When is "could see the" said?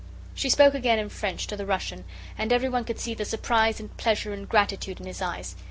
2.85-3.23